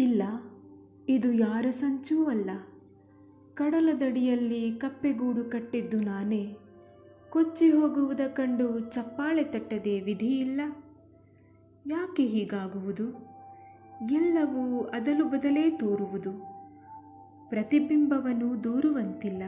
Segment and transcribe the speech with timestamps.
[0.00, 0.22] ಇಲ್ಲ,
[1.08, 2.50] ಇದು ಯಾರ ಸಂಚೂ ಅಲ್ಲ.
[3.54, 6.56] ಕಡಲದಡಿಯಲ್ಲಿ ಕಪ್ಪೆಗೂಡು ಕಟ್ಟಿದ್ದು ನಾನೇ.
[7.30, 10.60] ಕೊಚ್ಚಿ ಹೋಗುವುದ ಕಂಡು ಚಪ್ಪಾಳೆ ತಟ್ಟದೆ ವಿಧಿಯಿಲ್ಲ
[11.86, 13.08] ಯಾಕೆ ಹೀಗಾಗುವುದು?
[14.12, 16.32] ಎಲ್ಲವೂ ಅದಲು ಬದಲೇ ತೋರುವುದು.
[17.48, 19.42] ಪ್ರತಿಬಿಂಬವನ್ನು ದೂರುವಂತಿಲ್ಲ.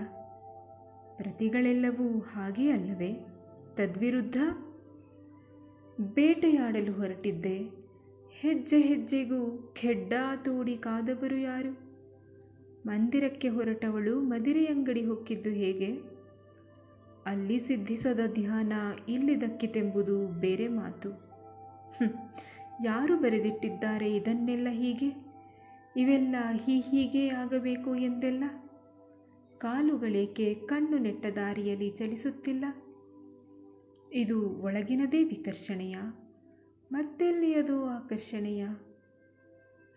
[1.17, 3.27] ಪ್ರತಿಗಳೆಲ್ಲವೂ ಹಾಗೇ ಅಲ್ಲವೇ?
[3.75, 4.37] ತದ್ವಿರುದ್ಧ?
[6.15, 7.82] ಬೇಟೆಯಾಡಲು ಹೊರಟಿದ್ದೆ.
[8.43, 11.81] ಹೆಜ್ಜೆ ಹೆಜ್ಜೆಗೂ ಖೆಡ್ಡಾ ತೋಡಿ ಕಾದವರು ಯಾರು?
[12.87, 15.91] ಮಂದಿರಕ್ಕೆ ಹೊರಟವಳು ಮದಿರೆಯಂಗಡಿ ಹೊಕ್ಕಿದ್ದು ಹೇಗೆ?
[17.27, 18.73] ಅಲ್ಲಿ ಸಿದ್ಧಿಸದ ಧ್ಯಾನ
[19.09, 21.11] ಇಲ್ಲಿ ದಕ್ಕಿತೆಂಬುದು ಬೇರೆ ಮಾತು.
[22.85, 25.11] ಯಾರು ಬರೆದಿಟ್ಟಿದ್ದಾರೆ ಇದನ್ನೆಲ್ಲ ಹೀಗೆ?
[25.97, 28.45] ಇವೆಲ್ಲ ಹೀ ಹೀಗೆ ಆಗಬೇಕು ಎಂದೆಲ್ಲ?
[29.59, 32.65] ಕಾಲುಗಳೇಕೆ ಕಣ್ಣು ನೆಟ್ಟ ದಾರಿಯಲ್ಲಿ ಚಲಿಸುತ್ತಿಲ್ಲ?
[34.13, 35.97] ಇದು ಒಳಗಿನದೇ ವಿಕರ್ಷಣೆಯ?
[36.93, 38.67] ಮತ್ತೆಲ್ಲಿ ಅದು ಆಕರ್ಷಣೀಯ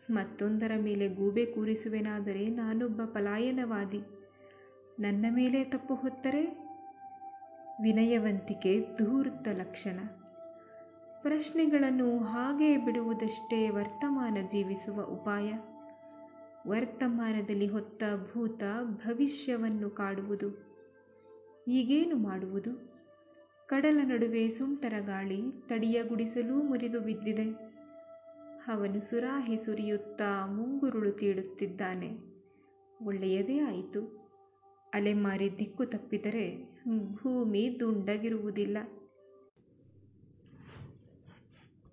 [0.10, 4.02] ಮತ್ತೊಂದರ ಮೇಲೆ ಗೂಬೆ ಕೂರಿಸುವೆನಾದರೆ ನಾನೊಬ್ಬ ಪಲಾಯನವಾದಿ.
[5.00, 6.46] ನನ್ನ ಮೇಲೆ ತಪ್ಪು ಹೊತ್ತರೆ?
[7.82, 10.00] ವಿನಯವಂತಿಕೆ ಧೂರ್ತ ಲಕ್ಷಣ.
[11.22, 15.54] ಪ್ರಶ್ನೆಗಳನ್ನು ಹಾಗೇ ಬಿಡುವುದಷ್ಟೇ ವರ್ತಮಾನ ಜೀವಿಸುವ ಉಪಾಯ.
[16.68, 20.76] ವರ್ತಮಾನದಲ್ಲಿ ಹೊತ್ತ ಭೂತ ಭವಿಷ್ಯವನ್ನು ಕಾಡುವುದು.
[21.68, 22.95] ಈಗೇನು ಮಾಡುವುದು?
[23.70, 25.38] ಕಡಲ ನಡುವೆ ಸುಂಟರ ಗಾಳಿ
[25.70, 27.46] ತಡಿಯ ಗುಡಿಸಲೂ ಮುರಿದು ಬಿದ್ದಿದೆ.
[28.68, 32.10] ಅವನು ಸುರಾಹಿ ಸುರಿಯುತ್ತಾ ಮುಂಗುರುಳು ತೀಡುತ್ತಿದ್ದಾನೆ
[33.02, 34.02] ಒಳ್ಳೆಯದೇ ಆಯಿತು.
[34.94, 36.46] ಅಲೆಮಾರಿ ದಿಕ್ಕು ತಪ್ಪಿದರೆ
[37.14, 38.78] ಭೂಮಿ ದುಂಡಗಿರುವುದಿಲ್ಲ.